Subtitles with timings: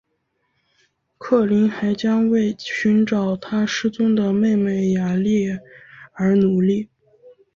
[1.47, 5.59] 林克还将为寻找他失踪的妹妹雅丽儿
[6.13, 6.89] 而努力。